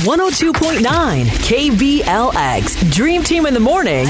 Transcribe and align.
102.9 0.00 1.26
KBLX. 1.26 2.90
Dream 2.90 3.22
Team 3.22 3.44
in 3.44 3.52
the 3.52 3.60
morning. 3.60 4.06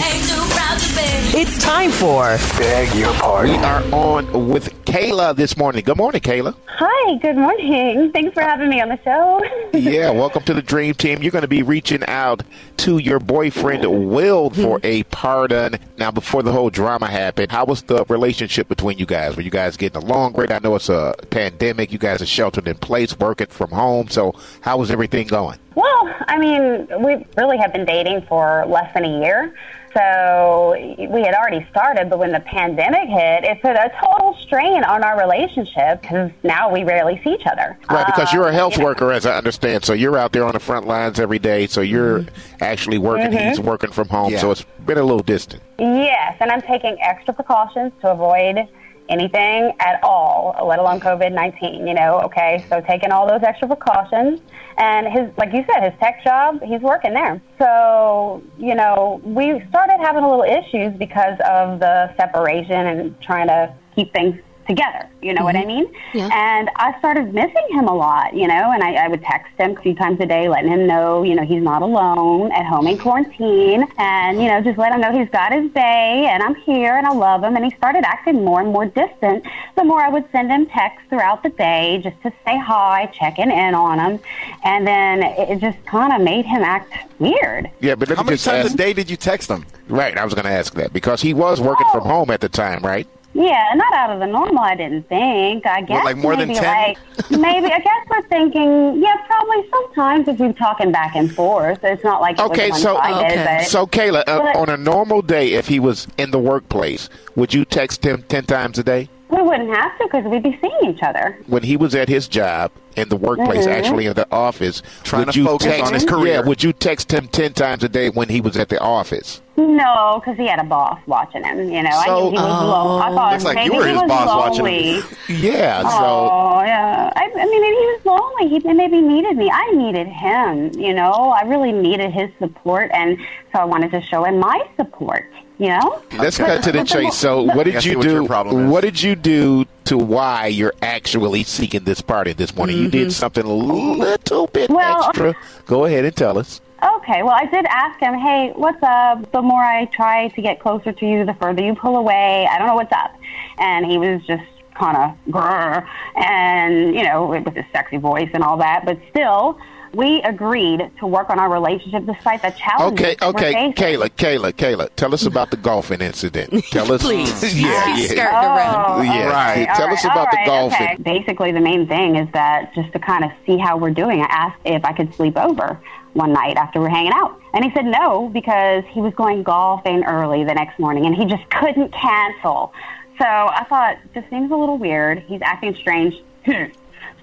It's 1.32 1.58
time 1.58 1.90
for 1.90 2.36
Beg 2.58 2.94
your 2.94 3.12
pardon. 3.14 3.58
We 3.58 3.64
are 3.64 3.82
on 3.92 4.48
with 4.48 4.72
Kayla 4.84 5.34
this 5.34 5.56
morning. 5.56 5.82
Good 5.82 5.96
morning, 5.96 6.20
Kayla. 6.20 6.54
Hi, 6.66 7.16
good 7.16 7.36
morning. 7.36 8.12
Thanks 8.12 8.34
for 8.34 8.40
having 8.40 8.68
me 8.68 8.80
on 8.80 8.88
the 8.88 9.00
show. 9.02 9.42
yeah, 9.78 10.10
welcome 10.10 10.44
to 10.44 10.54
the 10.54 10.62
Dream 10.62 10.94
Team. 10.94 11.22
You're 11.22 11.32
going 11.32 11.42
to 11.42 11.48
be 11.48 11.62
reaching 11.62 12.04
out 12.06 12.44
to 12.80 12.96
your 12.96 13.20
boyfriend 13.20 13.84
Will 13.84 14.50
mm-hmm. 14.50 14.62
for 14.62 14.80
a 14.82 15.02
pardon. 15.04 15.76
Now, 15.98 16.10
before 16.10 16.42
the 16.42 16.50
whole 16.50 16.70
drama 16.70 17.08
happened, 17.08 17.52
how 17.52 17.66
was 17.66 17.82
the 17.82 18.06
relationship 18.08 18.68
between 18.68 18.96
you 18.96 19.04
guys? 19.04 19.36
Were 19.36 19.42
you 19.42 19.50
guys 19.50 19.76
getting 19.76 20.02
along 20.02 20.32
great? 20.32 20.50
I 20.50 20.60
know 20.60 20.76
it's 20.76 20.88
a 20.88 21.14
pandemic. 21.28 21.92
You 21.92 21.98
guys 21.98 22.22
are 22.22 22.26
sheltered 22.26 22.66
in 22.66 22.76
place, 22.76 23.18
working 23.18 23.48
from 23.48 23.70
home. 23.70 24.08
So, 24.08 24.34
how 24.62 24.78
was 24.78 24.90
everything 24.90 25.26
going? 25.26 25.58
Well, 25.74 25.89
I 26.28 26.38
mean, 26.38 26.86
we 27.02 27.24
really 27.36 27.58
have 27.58 27.72
been 27.72 27.84
dating 27.84 28.22
for 28.28 28.64
less 28.66 28.92
than 28.94 29.04
a 29.04 29.20
year. 29.20 29.54
So 29.92 30.76
we 30.98 31.22
had 31.22 31.34
already 31.34 31.66
started, 31.68 32.10
but 32.10 32.20
when 32.20 32.30
the 32.30 32.38
pandemic 32.38 33.08
hit, 33.08 33.42
it 33.42 33.60
put 33.60 33.72
a 33.74 33.90
total 34.00 34.36
strain 34.40 34.84
on 34.84 35.02
our 35.02 35.18
relationship 35.18 36.00
because 36.02 36.30
now 36.44 36.72
we 36.72 36.84
rarely 36.84 37.20
see 37.24 37.30
each 37.30 37.46
other. 37.46 37.76
Right, 37.90 38.06
because 38.06 38.32
you're 38.32 38.44
a 38.44 38.50
Um, 38.50 38.54
health 38.54 38.74
you 38.74 38.80
know. 38.80 38.84
worker, 38.84 39.10
as 39.10 39.26
I 39.26 39.36
understand. 39.36 39.84
So 39.84 39.92
you're 39.92 40.16
out 40.16 40.30
there 40.30 40.44
on 40.44 40.52
the 40.52 40.60
front 40.60 40.86
lines 40.86 41.18
every 41.18 41.40
day. 41.40 41.66
So 41.66 41.80
you're 41.80 42.24
actually 42.60 42.98
working. 42.98 43.32
Mm-hmm. 43.32 43.48
He's 43.48 43.58
working 43.58 43.90
from 43.90 44.08
home. 44.08 44.30
Yeah. 44.32 44.38
So 44.38 44.52
it's 44.52 44.64
been 44.86 44.98
a 44.98 45.02
little 45.02 45.24
distant. 45.24 45.60
Yes, 45.78 46.36
and 46.38 46.52
I'm 46.52 46.62
taking 46.62 46.96
extra 47.00 47.34
precautions 47.34 47.92
to 48.02 48.12
avoid 48.12 48.68
anything 49.10 49.72
at 49.80 50.02
all, 50.02 50.56
let 50.66 50.78
alone 50.78 51.00
COVID 51.00 51.32
19, 51.32 51.86
you 51.86 51.94
know, 51.94 52.20
okay? 52.20 52.64
So 52.68 52.80
taking 52.80 53.10
all 53.10 53.26
those 53.26 53.42
extra 53.42 53.68
precautions. 53.68 54.40
And 54.78 55.06
his, 55.08 55.28
like 55.36 55.52
you 55.52 55.64
said, 55.70 55.90
his 55.90 55.98
tech 56.00 56.24
job, 56.24 56.62
he's 56.62 56.80
working 56.80 57.12
there. 57.12 57.42
So, 57.58 58.42
you 58.56 58.74
know, 58.74 59.20
we 59.24 59.62
started 59.68 59.98
having 60.00 60.24
a 60.24 60.28
little 60.28 60.44
issues 60.44 60.96
because 60.96 61.38
of 61.46 61.80
the 61.80 62.14
separation 62.16 62.86
and 62.86 63.20
trying 63.20 63.48
to 63.48 63.74
keep 63.94 64.12
things 64.14 64.40
together. 64.70 65.08
You 65.20 65.34
know 65.34 65.44
what 65.44 65.56
I 65.56 65.60
mm-hmm. 65.60 65.68
mean? 65.68 65.94
Yeah. 66.14 66.28
And 66.32 66.70
I 66.76 66.98
started 66.98 67.34
missing 67.34 67.66
him 67.70 67.86
a 67.88 67.94
lot, 67.94 68.34
you 68.34 68.46
know, 68.46 68.72
and 68.72 68.82
I, 68.82 68.94
I 69.04 69.08
would 69.08 69.22
text 69.22 69.52
him 69.58 69.76
a 69.76 69.80
few 69.80 69.94
times 69.94 70.18
a 70.20 70.26
day, 70.26 70.48
letting 70.48 70.70
him 70.70 70.86
know, 70.86 71.22
you 71.22 71.34
know, 71.34 71.44
he's 71.44 71.62
not 71.62 71.82
alone 71.82 72.52
at 72.52 72.64
home 72.64 72.86
in 72.86 72.96
quarantine, 72.96 73.86
and 73.98 74.40
you 74.42 74.48
know, 74.48 74.60
just 74.62 74.78
let 74.78 74.92
him 74.92 75.00
know 75.00 75.12
he's 75.12 75.28
got 75.30 75.52
his 75.52 75.70
day, 75.72 76.28
and 76.30 76.42
I'm 76.42 76.54
here, 76.54 76.96
and 76.96 77.06
I 77.06 77.12
love 77.12 77.42
him. 77.44 77.56
And 77.56 77.64
he 77.64 77.72
started 77.76 78.04
acting 78.06 78.44
more 78.44 78.60
and 78.60 78.72
more 78.72 78.86
distant. 78.86 79.44
The 79.76 79.84
more 79.84 80.00
I 80.02 80.08
would 80.08 80.24
send 80.32 80.50
him 80.50 80.66
texts 80.66 81.06
throughout 81.10 81.42
the 81.42 81.50
day, 81.50 82.00
just 82.02 82.20
to 82.22 82.30
say 82.44 82.56
hi, 82.58 83.06
checking 83.12 83.50
in 83.50 83.74
on 83.74 83.98
him, 83.98 84.20
and 84.64 84.86
then 84.86 85.22
it 85.22 85.50
it 85.50 85.60
just 85.60 85.84
kind 85.84 86.12
of 86.12 86.20
made 86.22 86.46
him 86.46 86.62
act 86.62 86.92
weird. 87.18 87.70
Yeah, 87.80 87.96
but 87.96 88.08
let 88.08 88.16
How 88.16 88.22
me 88.22 88.28
many 88.28 88.36
just 88.36 88.46
times 88.46 88.66
ask. 88.66 88.74
a 88.74 88.76
day 88.78 88.92
did 88.92 89.10
you 89.10 89.16
text 89.16 89.50
him? 89.50 89.66
Right, 89.88 90.16
I 90.16 90.24
was 90.24 90.34
going 90.34 90.44
to 90.46 90.52
ask 90.52 90.74
that 90.74 90.92
because 90.92 91.20
he 91.20 91.34
was 91.34 91.60
working 91.60 91.86
Oh. 91.90 91.98
from 91.98 92.04
home 92.08 92.30
at 92.30 92.40
the 92.40 92.48
time, 92.48 92.80
right? 92.82 93.06
Yeah, 93.32 93.72
not 93.76 93.92
out 93.94 94.10
of 94.10 94.18
the 94.18 94.26
normal. 94.26 94.58
I 94.58 94.74
didn't 94.74 95.08
think. 95.08 95.64
I 95.64 95.82
guess 95.82 96.04
like 96.04 96.16
more 96.16 96.34
than 96.36 96.48
maybe 96.48 96.58
10? 96.60 96.64
like 96.66 96.98
maybe. 97.30 97.66
I 97.72 97.78
guess 97.78 98.06
we're 98.10 98.22
thinking. 98.22 99.00
Yeah, 99.00 99.16
probably 99.26 99.68
sometimes 99.70 100.26
if 100.28 100.38
we're 100.40 100.52
talking 100.52 100.90
back 100.90 101.14
and 101.14 101.32
forth. 101.32 101.78
It's 101.84 102.02
not 102.02 102.20
like 102.20 102.38
it 102.38 102.42
Okay, 102.46 102.70
was 102.70 102.82
so 102.82 102.94
one-sided, 102.94 103.32
Okay. 103.32 103.56
but 103.60 103.66
so 103.68 103.86
Kayla, 103.86 104.24
uh, 104.26 104.38
But- 104.40 104.56
on 104.56 104.68
a 104.68 104.76
normal 104.76 105.22
day, 105.22 105.52
if 105.52 105.68
he 105.68 105.78
was 105.78 106.08
in 106.18 106.32
the 106.32 106.40
workplace, 106.40 107.08
would 107.36 107.54
you 107.54 107.64
text 107.64 108.04
him 108.04 108.24
ten 108.28 108.44
times 108.44 108.78
a 108.78 108.84
day? 108.84 109.08
we 109.28 109.40
wouldn't 109.40 109.72
have 109.72 109.96
to 109.96 110.04
because 110.06 110.24
we'd 110.24 110.42
be 110.42 110.58
seeing 110.60 110.92
each 110.92 111.04
other. 111.04 111.38
When 111.46 111.62
he 111.62 111.76
was 111.76 111.94
at 111.94 112.08
his 112.08 112.26
job 112.26 112.72
in 112.96 113.10
the 113.10 113.16
workplace, 113.16 113.64
Mhm. 113.64 113.72
actually 113.78 114.06
in 114.06 114.14
the 114.14 114.26
office, 114.32 114.82
Trying 115.04 115.26
would 115.26 115.34
to 115.34 115.38
you 115.38 115.46
focus 115.46 115.66
text, 115.68 115.84
on 115.86 115.94
his 115.94 116.04
career. 116.04 116.34
Yeah, 116.34 116.40
would 116.40 116.64
you 116.64 116.72
text 116.72 117.12
him 117.14 117.28
ten 117.28 117.52
times 117.52 117.84
a 117.84 117.88
day 117.88 118.08
when 118.10 118.28
he 118.28 118.40
was 118.40 118.56
at 118.56 118.70
the 118.70 118.80
office? 118.80 119.40
No, 119.60 120.20
because 120.20 120.36
he 120.36 120.46
had 120.46 120.58
a 120.58 120.64
boss 120.64 120.98
watching 121.06 121.44
him. 121.44 121.70
You 121.70 121.82
know, 121.82 121.90
I 121.90 122.06
So- 122.06 122.30
knew 122.30 122.30
he 122.30 122.36
was 122.36 122.62
lonely. 122.62 123.02
I 123.02 123.10
oh. 123.10 123.14
thought 123.14 123.32
Looks 123.32 123.44
like 123.44 123.54
maybe 123.56 123.74
you 123.74 123.80
were 123.80 123.86
he 123.86 123.92
his 123.92 124.00
was 124.02 124.08
boss 124.08 124.28
watching 124.28 124.64
lonely. 124.64 124.92
him. 125.00 125.04
Yeah, 125.28 125.82
so 125.82 125.88
Oh 125.88 126.62
yeah, 126.64 127.12
I, 127.14 127.24
I 127.24 127.44
mean, 127.46 127.60
maybe 127.60 127.76
he 127.76 127.86
was 127.86 128.00
lonely. 128.04 128.48
He 128.48 128.72
maybe 128.72 129.00
needed 129.00 129.36
me. 129.36 129.50
I 129.50 129.70
needed 129.72 130.06
him. 130.08 130.72
You 130.80 130.94
know, 130.94 131.12
I 131.30 131.42
really 131.42 131.72
needed 131.72 132.10
his 132.10 132.30
support, 132.38 132.90
and 132.92 133.18
so 133.52 133.60
I 133.60 133.64
wanted 133.64 133.90
to 133.92 134.02
show 134.02 134.24
him 134.24 134.38
my 134.38 134.60
support. 134.76 135.30
You 135.58 135.68
know, 135.68 136.02
let's 136.16 136.38
cut 136.38 136.64
to 136.64 136.72
the 136.72 136.84
chase. 136.84 137.14
So, 137.16 137.42
what 137.42 137.64
did 137.64 137.84
you 137.84 138.00
do? 138.00 138.26
problem 138.26 138.64
is. 138.64 138.72
What 138.72 138.80
did 138.80 139.02
you 139.02 139.14
do 139.14 139.66
to 139.84 139.98
why 139.98 140.46
you're 140.46 140.72
actually 140.80 141.44
seeking 141.44 141.84
this 141.84 142.00
party 142.00 142.32
this 142.32 142.56
morning? 142.56 142.78
You 142.78 142.88
did 142.88 143.08
mm-hmm. 143.08 143.10
something 143.10 143.44
a 143.44 143.52
little 143.52 144.46
bit 144.46 144.70
Well- 144.70 145.04
extra. 145.04 145.34
Go 145.66 145.84
ahead 145.84 146.06
and 146.06 146.16
tell 146.16 146.38
us. 146.38 146.62
Okay, 146.82 147.22
well, 147.22 147.34
I 147.34 147.44
did 147.44 147.66
ask 147.66 148.00
him, 148.00 148.14
hey, 148.14 148.52
what's 148.56 148.82
up? 148.82 149.30
The 149.32 149.42
more 149.42 149.62
I 149.62 149.84
try 149.86 150.28
to 150.28 150.42
get 150.42 150.60
closer 150.60 150.92
to 150.92 151.06
you, 151.06 151.26
the 151.26 151.34
further 151.34 151.62
you 151.62 151.74
pull 151.74 151.96
away. 151.96 152.48
I 152.50 152.56
don't 152.58 152.66
know 152.66 152.74
what's 152.74 152.92
up. 152.92 153.12
And 153.58 153.84
he 153.84 153.98
was 153.98 154.22
just 154.26 154.44
kind 154.74 154.96
of 154.96 155.32
grr, 155.32 155.86
and, 156.16 156.94
you 156.94 157.02
know, 157.02 157.26
with 157.26 157.54
his 157.54 157.66
sexy 157.70 157.98
voice 157.98 158.30
and 158.32 158.42
all 158.42 158.56
that. 158.56 158.86
But 158.86 158.98
still, 159.10 159.58
we 159.92 160.22
agreed 160.22 160.90
to 160.98 161.06
work 161.06 161.30
on 161.30 161.38
our 161.38 161.50
relationship 161.50 162.06
despite 162.06 162.42
the 162.42 162.50
challenges 162.50 163.00
Okay, 163.00 163.16
that 163.16 163.34
we're 163.34 163.40
okay. 163.40 163.72
Kayla, 163.72 164.08
Kayla, 164.10 164.52
Kayla, 164.52 164.88
tell 164.96 165.12
us 165.12 165.26
about 165.26 165.50
the 165.50 165.56
golfing 165.56 166.00
incident. 166.00 166.64
Tell 166.70 166.92
us, 166.92 167.02
Please. 167.02 167.30
yeah, 167.60 167.96
She's 167.96 168.12
yeah, 168.14 168.28
skirting 168.28 168.50
oh, 168.50 168.56
around. 168.56 169.04
yeah. 169.06 169.26
Right. 169.30 169.68
Tell 169.76 169.88
All 169.88 169.92
us 169.92 170.04
about 170.04 170.18
all 170.18 170.30
the 170.30 170.38
golfing. 170.46 170.86
okay. 170.86 170.96
Basically, 171.02 171.52
the 171.52 171.60
main 171.60 171.86
thing 171.88 172.16
is 172.16 172.28
that 172.32 172.72
just 172.74 172.92
to 172.92 172.98
kind 172.98 173.24
of 173.24 173.30
see 173.46 173.58
how 173.58 173.76
we're 173.76 173.90
doing, 173.90 174.20
I 174.20 174.26
asked 174.26 174.60
if 174.64 174.84
I 174.84 174.92
could 174.92 175.12
sleep 175.14 175.36
over 175.36 175.78
one 176.12 176.32
night 176.32 176.56
after 176.56 176.80
we're 176.80 176.88
hanging 176.88 177.12
out. 177.12 177.40
And 177.54 177.64
he 177.64 177.70
said 177.74 177.86
no 177.86 178.28
because 178.28 178.84
he 178.90 179.00
was 179.00 179.12
going 179.14 179.42
golfing 179.42 180.04
early 180.04 180.44
the 180.44 180.54
next 180.54 180.78
morning 180.78 181.06
and 181.06 181.14
he 181.14 181.24
just 181.24 181.48
couldn't 181.50 181.92
cancel. 181.92 182.72
So 183.18 183.24
I 183.26 183.64
thought, 183.68 183.98
this 184.14 184.24
seems 184.30 184.50
a 184.50 184.56
little 184.56 184.78
weird. 184.78 185.18
He's 185.20 185.40
acting 185.42 185.74
strange. 185.74 186.14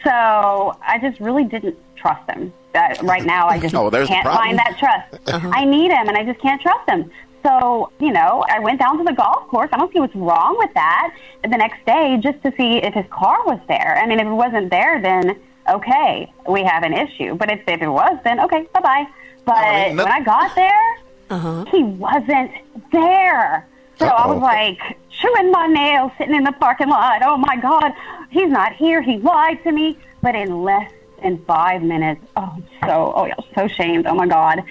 so 0.07 0.77
I 0.81 0.99
just 1.01 1.19
really 1.19 1.43
didn't 1.43 1.77
trust 1.95 2.29
him. 2.29 2.53
That 2.73 3.01
right 3.03 3.25
now, 3.25 3.47
I 3.47 3.59
just 3.59 3.75
Oh, 3.75 3.89
can't 3.89 4.25
find 4.25 4.57
that 4.57 4.77
trust. 4.79 5.27
I 5.27 5.65
need 5.65 5.91
him, 5.91 6.07
and 6.07 6.17
I 6.17 6.23
just 6.23 6.39
can't 6.39 6.61
trust 6.61 6.87
him. 6.89 7.11
So, 7.43 7.91
you 7.99 8.11
know, 8.11 8.43
I 8.47 8.59
went 8.59 8.79
down 8.79 8.97
to 8.97 9.03
the 9.03 9.13
golf 9.13 9.47
course. 9.47 9.69
I 9.71 9.77
don't 9.77 9.91
see 9.93 9.99
what's 9.99 10.15
wrong 10.15 10.55
with 10.57 10.73
that. 10.73 11.15
The 11.43 11.57
next 11.57 11.85
day, 11.85 12.17
just 12.21 12.41
to 12.43 12.53
see 12.57 12.77
if 12.77 12.93
his 12.93 13.05
car 13.09 13.45
was 13.45 13.59
there. 13.67 13.97
I 14.01 14.05
mean, 14.07 14.19
if 14.19 14.27
it 14.27 14.31
wasn't 14.31 14.69
there, 14.69 15.01
then 15.01 15.39
okay, 15.69 16.31
we 16.47 16.63
have 16.63 16.83
an 16.83 16.93
issue. 16.93 17.35
But 17.35 17.51
if, 17.51 17.61
if 17.67 17.81
it 17.81 17.89
was, 17.89 18.17
then 18.23 18.39
okay, 18.41 18.67
bye 18.73 18.81
bye. 18.81 19.05
But 19.45 19.55
I 19.57 19.87
mean, 19.87 19.95
no- 19.97 20.03
when 20.03 20.13
I 20.13 20.21
got 20.21 20.55
there, 20.55 20.97
uh-huh. 21.29 21.65
he 21.71 21.83
wasn't 21.83 22.51
there. 22.91 23.67
So 23.99 24.05
I 24.05 24.27
was 24.27 24.41
like 24.41 24.79
chewing 25.09 25.51
my 25.51 25.67
nails, 25.67 26.11
sitting 26.17 26.35
in 26.35 26.43
the 26.43 26.51
parking 26.53 26.89
lot. 26.89 27.21
Oh 27.23 27.37
my 27.37 27.57
God, 27.57 27.93
he's 28.29 28.49
not 28.49 28.73
here. 28.73 29.01
He 29.01 29.17
lied 29.17 29.63
to 29.63 29.71
me. 29.71 29.97
But 30.21 30.35
in 30.35 30.63
less 30.63 30.91
than 31.21 31.43
five 31.45 31.81
minutes, 31.81 32.21
oh, 32.35 32.57
so 32.81 33.13
oh, 33.15 33.25
I'm 33.25 33.43
so 33.55 33.67
shamed. 33.67 34.05
Oh 34.05 34.15
my 34.15 34.27
God, 34.27 34.63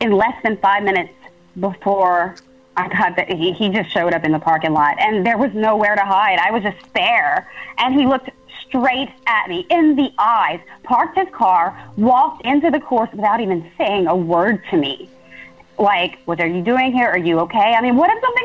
in 0.00 0.12
less 0.12 0.34
than 0.42 0.56
five 0.58 0.82
minutes 0.82 1.12
before 1.58 2.36
I 2.76 2.88
got 2.88 3.16
that, 3.16 3.30
he, 3.30 3.52
he 3.52 3.68
just 3.70 3.90
showed 3.90 4.14
up 4.14 4.24
in 4.24 4.32
the 4.32 4.38
parking 4.38 4.72
lot, 4.72 4.98
and 5.00 5.26
there 5.26 5.38
was 5.38 5.52
nowhere 5.54 5.94
to 5.94 6.04
hide. 6.04 6.38
I 6.38 6.50
was 6.50 6.62
just 6.62 6.92
there, 6.94 7.50
and 7.78 7.94
he 7.94 8.06
looked 8.06 8.30
straight 8.66 9.10
at 9.26 9.48
me 9.48 9.66
in 9.70 9.96
the 9.96 10.12
eyes, 10.18 10.60
parked 10.84 11.18
his 11.18 11.28
car, 11.32 11.76
walked 11.96 12.44
into 12.44 12.70
the 12.70 12.80
course 12.80 13.10
without 13.12 13.40
even 13.40 13.70
saying 13.76 14.06
a 14.06 14.16
word 14.16 14.62
to 14.70 14.76
me 14.76 15.08
like, 15.80 16.18
what 16.26 16.40
are 16.40 16.46
you 16.46 16.62
doing 16.62 16.92
here? 16.92 17.08
Are 17.08 17.18
you 17.18 17.40
okay? 17.40 17.74
I 17.74 17.80
mean, 17.80 17.96
what 17.96 18.10
if 18.10 18.20
something? 18.20 18.44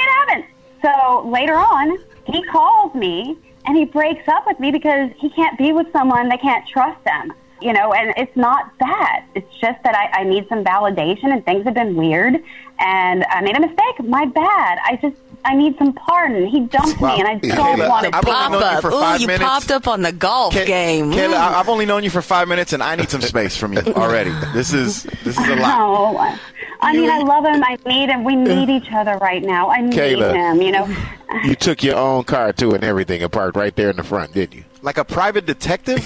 So 0.81 1.28
later 1.28 1.56
on, 1.56 1.97
he 2.25 2.44
calls 2.44 2.94
me 2.96 3.38
and 3.66 3.75
he 3.78 3.86
breaks 3.86 4.28
up 4.28 4.46
with 4.46 4.59
me 4.59 4.72
because 4.72 5.09
he 5.18 5.30
can't 5.30 5.58
be 5.58 5.72
with 5.72 5.91
someone 5.91 6.30
that 6.30 6.41
can't 6.41 6.68
trust 6.68 7.03
them. 7.03 7.34
You 7.62 7.72
know, 7.74 7.94
and 7.94 8.13
it's 8.18 8.36
not 8.36 8.69
that. 8.80 9.25
It's 9.34 9.50
just 9.59 9.81
that 9.84 9.96
I, 9.96 10.19
I 10.19 10.24
need 10.24 10.47
some 10.50 10.64
validation 10.64 11.32
and 11.32 11.44
things 11.46 11.64
have 11.64 11.73
been 11.73 11.96
weird 11.96 12.35
and 12.79 13.23
I 13.29 13.41
made 13.41 13.55
a 13.55 13.61
mistake. 13.61 14.03
My 14.03 14.26
bad. 14.26 14.78
I 14.84 15.00
just, 15.02 15.16
I 15.46 15.55
need 15.55 15.78
some 15.78 15.94
pardon. 15.94 16.46
He 16.47 16.59
dumped 16.59 17.02
me 17.02 17.17
and 17.17 17.28
I 17.28 17.35
don't 17.35 17.79
Kayla, 17.79 17.90
want 17.90 18.08
to 18.08 18.16
I've 18.16 18.23
be 18.26 18.29
only 18.29 18.41
Pop 18.41 18.52
known 18.52 18.59
you 18.61 18.66
up. 18.67 18.82
for 18.82 18.91
Ooh, 18.91 19.17
you 19.22 19.28
minutes. 19.28 19.44
popped 19.46 19.72
up 19.72 19.88
on 19.88 20.02
the 20.02 20.11
golf 20.11 20.53
Kay- 20.53 20.66
game. 20.66 21.11
Kayla. 21.14 21.34
I- 21.35 21.59
I've 21.61 21.70
only 21.70 21.85
known 21.85 22.03
you 22.03 22.09
for 22.09 22.22
five 22.22 22.50
minutes, 22.50 22.73
and 22.73 22.84
I 22.84 22.97
need 22.97 23.09
some 23.09 23.22
space 23.22 23.55
from 23.55 23.72
you 23.73 23.79
already. 23.96 24.32
This 24.53 24.73
is 24.73 25.03
this 25.23 25.40
is 25.40 25.47
a 25.47 25.55
lot. 25.55 25.78
No. 25.79 26.35
Oh. 26.35 26.40
I 26.85 26.93
mean, 26.93 27.09
I 27.09 27.20
love 27.20 27.46
him. 27.46 27.64
I 27.64 27.78
need 27.85 28.09
him. 28.09 28.23
We 28.23 28.35
need 28.35 28.70
each 28.70 28.91
other 28.91 29.17
right 29.17 29.41
now. 29.41 29.70
I 29.70 29.82
need 29.82 29.93
Kayla. 29.93 30.34
him, 30.34 30.61
you 30.61 30.72
know. 30.72 30.87
You 31.43 31.55
took 31.55 31.84
your 31.84 31.96
own 31.96 32.23
car 32.23 32.53
too 32.53 32.73
and 32.73 32.84
everything 32.84 33.22
and 33.23 33.32
parked 33.32 33.58
right 33.58 33.76
there 33.76 33.90
in 33.90 33.97
the 33.97 34.03
front, 34.03 34.34
didn't 34.34 34.55
you? 34.55 34.64
Like 34.82 34.97
a 34.97 35.03
private 35.03 35.46
detective, 35.46 35.99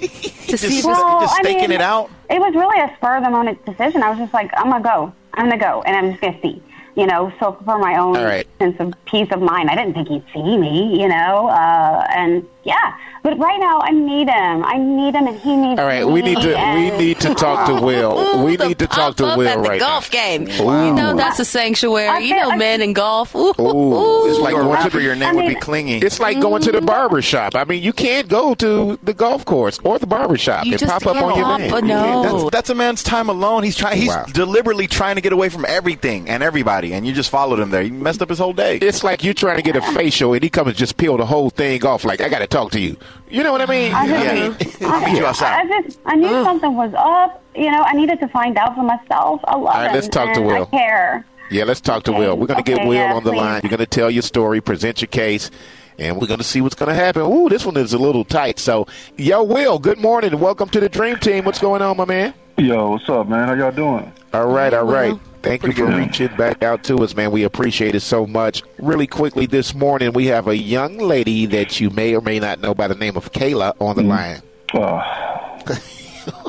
to 0.00 0.08
just, 0.08 0.62
see 0.62 0.74
just, 0.76 0.86
Well, 0.86 1.20
just 1.20 1.34
I 1.38 1.42
staking 1.42 1.70
mean, 1.70 1.72
it 1.72 1.80
out. 1.80 2.10
It 2.30 2.38
was 2.38 2.54
really 2.54 2.78
a 2.80 2.94
spur 2.96 3.16
of 3.16 3.24
the 3.24 3.30
moment 3.30 3.64
decision. 3.64 4.02
I 4.02 4.10
was 4.10 4.18
just 4.18 4.34
like, 4.34 4.50
I'm 4.56 4.70
gonna 4.70 4.84
go. 4.84 5.12
I'm 5.34 5.48
gonna 5.48 5.60
go, 5.60 5.82
and 5.82 5.96
I'm 5.96 6.10
just 6.10 6.20
gonna 6.20 6.40
see. 6.42 6.62
You 6.94 7.06
know, 7.06 7.32
so 7.40 7.58
for 7.64 7.78
my 7.78 7.96
own 7.96 8.18
All 8.18 8.24
right. 8.24 8.46
sense 8.58 8.76
of 8.78 8.92
peace 9.06 9.28
of 9.32 9.40
mind, 9.40 9.70
I 9.70 9.74
didn't 9.74 9.94
think 9.94 10.08
he'd 10.08 10.24
see 10.34 10.58
me. 10.58 11.00
You 11.00 11.08
know, 11.08 11.48
uh, 11.48 12.06
and 12.14 12.46
yeah. 12.64 12.94
But 13.22 13.38
right 13.38 13.60
now, 13.60 13.78
I 13.80 13.90
need 13.92 14.28
him. 14.28 14.64
I 14.64 14.78
need 14.78 15.14
him, 15.14 15.28
and 15.28 15.38
he 15.38 15.54
needs. 15.56 15.78
All 15.78 15.86
right, 15.86 16.04
we 16.04 16.22
need 16.22 16.38
to 16.38 16.54
we 16.74 16.90
need 16.98 17.20
to 17.20 17.34
talk 17.34 17.68
to 17.68 17.74
Will. 17.86 18.18
Ooh, 18.18 18.44
we 18.44 18.56
need 18.56 18.80
to 18.80 18.88
talk 18.88 19.14
to 19.18 19.22
Will 19.36 19.46
at 19.48 19.56
the 19.56 19.60
right 19.62 19.78
golf 19.78 20.12
now. 20.12 20.18
game. 20.18 20.44
Wow. 20.64 20.86
You 20.88 20.94
know 20.94 21.14
that's 21.16 21.38
a 21.38 21.44
sanctuary. 21.44 22.24
You 22.26 22.34
know, 22.34 22.50
I- 22.50 22.56
men 22.56 22.82
in 22.82 22.92
golf. 22.94 23.34
Ooh, 23.36 23.54
Ooh, 23.60 24.28
it's 24.28 24.40
like 24.40 24.54
going 24.54 24.66
to 24.66 24.72
rapper, 24.72 24.98
the, 24.98 25.02
your 25.04 25.14
name 25.14 25.28
I 25.28 25.32
would 25.34 25.42
be 25.42 25.48
mean- 25.50 25.60
clingy. 25.60 25.98
it's 25.98 26.18
like 26.18 26.40
going 26.40 26.62
to 26.62 26.72
the 26.72 26.80
barber 26.80 27.22
shop. 27.22 27.54
I 27.54 27.62
mean, 27.64 27.80
you 27.82 27.92
can't 27.92 28.26
go 28.28 28.54
to 28.56 28.98
the 29.04 29.14
golf 29.14 29.44
course 29.44 29.78
or 29.84 30.00
the 30.00 30.06
barber 30.08 30.36
shop 30.36 30.66
You 30.66 30.72
and 30.72 30.82
pop 30.82 31.06
up 31.06 31.16
on 31.16 31.38
your 31.38 31.58
name. 31.58 31.72
a 31.72 31.76
You 31.76 31.82
no. 31.86 32.22
That's, 32.40 32.50
that's 32.50 32.70
a 32.70 32.74
man's 32.74 33.04
time 33.04 33.28
alone. 33.28 33.62
He's 33.62 33.76
trying. 33.76 33.98
He's 33.98 34.08
Wow. 34.08 34.24
deliberately 34.32 34.88
trying 34.88 35.14
to 35.14 35.20
get 35.20 35.32
away 35.32 35.48
from 35.48 35.64
everything 35.68 36.28
and 36.28 36.42
everybody, 36.42 36.92
and 36.92 37.06
you 37.06 37.12
just 37.12 37.30
followed 37.30 37.60
him 37.60 37.70
there. 37.70 37.82
You 37.82 37.92
messed 37.92 38.20
up 38.20 38.28
his 38.30 38.38
whole 38.38 38.52
day. 38.52 38.78
It's 38.78 39.04
like 39.04 39.22
you're 39.22 39.32
trying 39.34 39.56
to 39.58 39.62
get 39.62 39.76
a 39.76 39.80
facial 39.94 40.32
and 40.34 40.42
he 40.42 40.50
comes 40.50 40.68
and 40.70 40.76
just 40.76 40.96
peel 40.96 41.16
the 41.16 41.24
whole 41.26 41.50
thing 41.50 41.84
off. 41.86 42.04
Like 42.04 42.20
I 42.20 42.28
got 42.28 42.40
to 42.40 42.46
talk 42.52 42.70
to 42.72 42.80
you. 42.80 42.96
You 43.30 43.42
know 43.42 43.52
what 43.52 43.62
I 43.62 43.66
mean? 43.66 43.92
I 43.92 44.06
just, 44.06 44.80
Yeah. 44.80 44.88
I'll 44.88 45.00
meet 45.06 45.18
you 45.18 45.26
outside. 45.26 45.66
I 45.66 45.82
just, 45.82 45.98
I 46.04 46.14
knew 46.16 46.28
something 46.44 46.74
was 46.74 46.92
up. 46.94 47.42
You 47.54 47.70
know, 47.70 47.82
I 47.82 47.92
needed 47.94 48.20
to 48.20 48.28
find 48.28 48.56
out 48.58 48.74
for 48.74 48.82
myself. 48.82 49.40
I 49.44 49.56
love 49.56 49.74
right, 49.74 49.88
him. 49.88 49.94
let's 49.94 50.08
talk 50.08 50.32
to 50.34 50.40
Will. 50.40 50.62
I 50.62 50.76
care. 50.76 51.26
Yeah, 51.50 51.64
let's 51.64 51.80
talk 51.80 52.04
to 52.04 52.12
Will. 52.12 52.36
We're 52.36 52.46
going 52.46 52.62
to 52.62 52.70
get 52.74 52.86
Will 52.86 52.94
yeah, 52.94 53.12
on 53.12 53.24
the 53.24 53.30
please. 53.30 53.36
line. 53.38 53.60
You're 53.62 53.70
going 53.70 53.80
to 53.80 53.86
tell 53.86 54.10
your 54.10 54.22
story, 54.22 54.60
present 54.60 55.02
your 55.02 55.08
case, 55.08 55.50
and 55.98 56.18
we're 56.18 56.26
going 56.26 56.38
to 56.38 56.44
see 56.44 56.60
what's 56.62 56.74
going 56.74 56.88
to 56.88 56.94
happen. 56.94 57.22
Ooh, 57.22 57.48
this 57.48 57.66
one 57.66 57.76
is 57.76 57.92
a 57.92 57.98
little 57.98 58.24
tight. 58.24 58.58
So, 58.58 58.86
yo, 59.18 59.42
Will, 59.42 59.78
good 59.78 59.98
morning 59.98 60.38
welcome 60.38 60.68
to 60.70 60.80
the 60.80 60.88
Dream 60.88 61.18
Team. 61.18 61.44
What's 61.44 61.58
going 61.60 61.82
on, 61.82 61.96
my 61.96 62.06
man? 62.06 62.32
Yo, 62.58 62.90
what's 62.92 63.08
up, 63.08 63.28
man? 63.28 63.48
How 63.48 63.54
y'all 63.54 63.72
doing? 63.72 64.10
All 64.32 64.46
right, 64.46 64.72
all 64.72 64.84
right. 64.84 65.12
Will. 65.12 65.20
Thank 65.42 65.62
you 65.64 65.72
for 65.72 65.86
good. 65.86 65.94
reaching 65.98 66.36
back 66.36 66.62
out 66.62 66.84
to 66.84 66.98
us, 66.98 67.14
man. 67.16 67.30
We 67.32 67.42
appreciate 67.44 67.94
it 67.94 68.00
so 68.00 68.26
much. 68.26 68.62
Really 68.78 69.06
quickly 69.06 69.46
this 69.46 69.74
morning, 69.74 70.12
we 70.12 70.26
have 70.26 70.46
a 70.48 70.56
young 70.56 70.98
lady 70.98 71.46
that 71.46 71.80
you 71.80 71.90
may 71.90 72.14
or 72.14 72.20
may 72.20 72.38
not 72.38 72.60
know 72.60 72.74
by 72.74 72.88
the 72.88 72.94
name 72.94 73.16
of 73.16 73.32
Kayla 73.32 73.74
on 73.80 73.96
the 73.96 74.02
line. 74.02 74.42
Uh, 74.72 75.58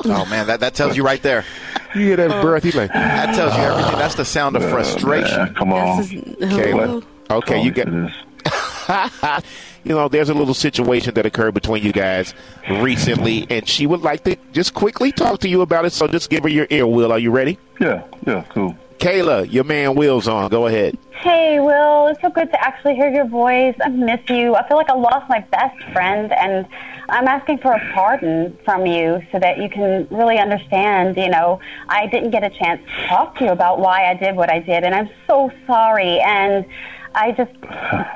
Oh 0.06 0.24
man, 0.26 0.46
that, 0.46 0.60
that 0.60 0.74
tells 0.74 0.96
you 0.96 1.04
right 1.04 1.20
there. 1.20 1.44
You 1.96 2.02
hear 2.02 2.16
that 2.16 2.40
breath? 2.42 2.62
He's 2.62 2.76
like, 2.76 2.92
That 2.92 3.34
tells 3.34 3.56
you 3.56 3.62
everything. 3.64 3.98
That's 3.98 4.14
the 4.14 4.24
sound 4.24 4.54
of 4.54 4.62
frustration. 4.62 5.36
man, 5.36 5.54
come 5.54 5.72
on. 5.72 5.96
That's 5.96 6.10
Kayla. 6.12 7.04
Okay, 7.30 7.60
you 7.60 7.72
Call 7.72 7.84
got. 7.84 7.92
me 7.92 8.08
for 8.86 9.40
this. 9.42 9.44
you 9.84 9.94
know, 9.96 10.08
there's 10.08 10.28
a 10.28 10.34
little 10.34 10.54
situation 10.54 11.14
that 11.14 11.26
occurred 11.26 11.54
between 11.54 11.82
you 11.82 11.92
guys 11.92 12.34
recently, 12.68 13.46
and 13.50 13.66
she 13.68 13.86
would 13.88 14.02
like 14.02 14.22
to 14.24 14.36
just 14.52 14.74
quickly 14.74 15.10
talk 15.10 15.40
to 15.40 15.48
you 15.48 15.62
about 15.62 15.84
it. 15.86 15.92
So 15.92 16.06
just 16.06 16.30
give 16.30 16.44
her 16.44 16.48
your 16.48 16.68
ear, 16.70 16.86
Will. 16.86 17.10
Are 17.10 17.18
you 17.18 17.32
ready? 17.32 17.58
Yeah, 17.80 18.04
yeah, 18.26 18.44
cool. 18.50 18.76
Kayla, 18.98 19.50
your 19.52 19.64
man 19.64 19.94
Will's 19.94 20.28
on. 20.28 20.48
Go 20.50 20.66
ahead. 20.66 20.96
Hey, 21.10 21.58
Will. 21.60 22.08
It's 22.08 22.20
so 22.20 22.30
good 22.30 22.50
to 22.50 22.64
actually 22.64 22.94
hear 22.94 23.10
your 23.10 23.26
voice. 23.26 23.74
I 23.82 23.88
miss 23.88 24.20
you. 24.28 24.54
I 24.54 24.66
feel 24.68 24.76
like 24.76 24.90
I 24.90 24.94
lost 24.94 25.28
my 25.28 25.40
best 25.40 25.82
friend, 25.92 26.32
and 26.32 26.66
I'm 27.08 27.26
asking 27.28 27.58
for 27.58 27.72
a 27.72 27.92
pardon 27.92 28.56
from 28.64 28.86
you 28.86 29.22
so 29.32 29.38
that 29.38 29.58
you 29.58 29.68
can 29.68 30.06
really 30.10 30.38
understand. 30.38 31.16
You 31.16 31.30
know, 31.30 31.60
I 31.88 32.06
didn't 32.06 32.30
get 32.30 32.44
a 32.44 32.50
chance 32.50 32.82
to 32.84 33.06
talk 33.06 33.38
to 33.38 33.44
you 33.44 33.50
about 33.50 33.78
why 33.78 34.10
I 34.10 34.14
did 34.14 34.36
what 34.36 34.50
I 34.50 34.58
did, 34.58 34.84
and 34.84 34.94
I'm 34.94 35.10
so 35.26 35.50
sorry. 35.66 36.20
And 36.20 36.66
I 37.14 37.30
just 37.32 37.52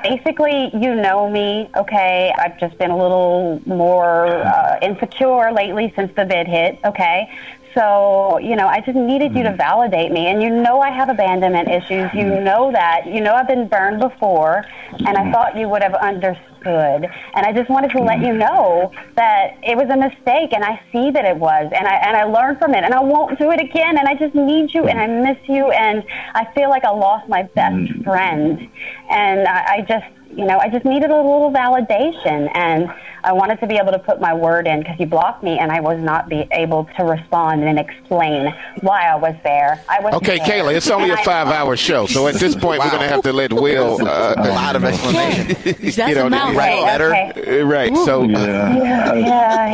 basically, 0.03 0.69
you 0.73 0.93
know 0.93 1.29
me, 1.29 1.69
okay? 1.75 2.33
I've 2.37 2.59
just 2.59 2.77
been 2.77 2.91
a 2.91 2.97
little 2.97 3.61
more 3.65 4.27
uh, 4.27 4.77
insecure 4.81 5.51
lately 5.53 5.93
since 5.95 6.13
the 6.15 6.25
bid 6.25 6.47
hit, 6.47 6.79
okay? 6.83 7.31
So, 7.75 8.39
you 8.39 8.55
know, 8.55 8.67
I 8.67 8.81
just 8.81 8.97
needed 8.97 9.35
you 9.35 9.43
to 9.43 9.49
mm-hmm. 9.49 9.57
validate 9.57 10.11
me. 10.11 10.27
And 10.27 10.41
you 10.41 10.49
know 10.49 10.79
I 10.81 10.89
have 10.89 11.09
abandonment 11.09 11.69
issues. 11.69 12.11
You 12.13 12.25
mm-hmm. 12.25 12.43
know 12.43 12.71
that. 12.71 13.07
You 13.07 13.21
know 13.21 13.35
I've 13.35 13.47
been 13.47 13.67
burned 13.67 13.99
before. 13.99 14.65
And 14.91 15.09
I 15.09 15.21
mm-hmm. 15.21 15.31
thought 15.31 15.57
you 15.57 15.69
would 15.69 15.83
have 15.83 15.93
understood. 15.93 16.45
And 16.65 17.45
I 17.45 17.53
just 17.53 17.69
wanted 17.69 17.91
to 17.91 17.99
let 17.99 18.19
you 18.19 18.33
know 18.33 18.91
that 19.15 19.57
it 19.63 19.77
was 19.77 19.89
a 19.89 19.97
mistake. 19.97 20.53
And 20.53 20.63
I 20.63 20.81
see 20.91 21.11
that 21.11 21.25
it 21.25 21.37
was. 21.37 21.71
And 21.75 21.87
I, 21.87 21.95
and 21.95 22.17
I 22.17 22.23
learned 22.23 22.59
from 22.59 22.73
it. 22.73 22.83
And 22.83 22.93
I 22.93 23.01
won't 23.01 23.37
do 23.37 23.51
it 23.51 23.61
again. 23.61 23.97
And 23.97 24.07
I 24.07 24.15
just 24.15 24.35
need 24.35 24.73
you. 24.73 24.87
And 24.87 24.99
I 24.99 25.07
miss 25.07 25.37
you. 25.47 25.71
And 25.71 26.03
I 26.33 26.51
feel 26.53 26.69
like 26.69 26.83
I 26.83 26.91
lost 26.91 27.29
my 27.29 27.43
best 27.43 28.03
friend. 28.03 28.69
And 29.09 29.47
I, 29.47 29.75
I 29.75 29.81
just, 29.87 30.05
you 30.31 30.45
know, 30.45 30.59
I 30.59 30.69
just 30.69 30.85
needed 30.85 31.09
a 31.09 31.15
little 31.15 31.51
validation. 31.51 32.49
And 32.55 32.89
I 33.23 33.33
wanted 33.33 33.59
to 33.59 33.67
be 33.67 33.75
able 33.75 33.91
to 33.91 33.99
put 33.99 34.21
my 34.21 34.33
word 34.33 34.67
in 34.67 34.79
because 34.79 34.99
you 34.99 35.05
blocked 35.05 35.43
me 35.43 35.57
and 35.59 35.71
I 35.71 35.79
was 35.81 35.99
not 35.99 36.29
be 36.29 36.47
able 36.51 36.87
to 36.97 37.03
respond 37.03 37.63
and 37.63 37.77
explain 37.77 38.53
why 38.81 39.07
I 39.07 39.15
was 39.15 39.35
there. 39.43 39.83
I 39.89 39.99
was 39.99 40.13
Okay, 40.15 40.39
Kayla, 40.39 40.73
it's 40.75 40.89
only 40.89 41.09
a 41.09 41.17
five-hour 41.17 41.75
show, 41.75 42.05
so 42.05 42.27
at 42.27 42.35
this 42.35 42.55
point, 42.55 42.79
we're 42.79 42.89
going 42.89 43.01
to 43.01 43.09
have 43.09 43.23
to 43.23 43.33
let 43.33 43.51
Will. 43.51 43.97
Uh, 44.07 44.35
A 44.37 44.49
lot 44.49 44.75
of 44.75 44.83
explanation. 44.83 45.75
You 46.09 46.15
know, 46.15 46.27
a 46.27 46.29
mouthful. 46.29 46.57
Write 46.57 46.77
a 46.77 46.81
letter. 46.81 47.09
okay. 47.15 47.61
uh, 47.61 47.65
right. 47.65 47.95
So 47.97 48.23
Yeah. 48.23 48.77
Yeah, 48.77 49.13
yeah, 49.13 49.71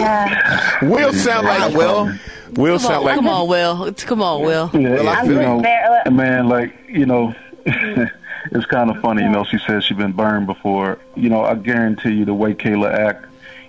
yeah. 0.81 0.89
Will 0.89 1.13
sound 1.13 1.45
like 1.47 1.73
Will. 1.73 2.11
Will 2.53 2.77
Come 2.77 2.87
sound 2.87 2.95
on, 2.95 3.03
like 3.03 3.15
come 3.15 3.27
on, 3.27 3.47
Will. 3.47 3.93
Come 3.93 4.21
on, 4.21 4.41
Will. 4.41 4.69
Yeah, 4.73 4.89
Well, 4.89 5.07
I 5.09 5.23
you 5.23 5.33
know, 5.33 6.11
man, 6.11 6.47
like, 6.47 6.73
you 6.87 7.05
know, 7.05 7.33
it's 8.51 8.65
kind 8.65 8.89
of 8.89 8.99
funny, 9.01 9.23
you 9.23 9.29
know, 9.29 9.43
she 9.43 9.57
says 9.59 9.83
she's 9.83 9.97
been 9.97 10.11
burned 10.11 10.47
before. 10.47 10.99
You 11.15 11.29
know, 11.29 11.43
I 11.43 11.55
guarantee 11.55 12.13
you 12.13 12.25
the 12.25 12.33
way 12.33 12.53
Kayla 12.53 12.91
act, 12.91 13.25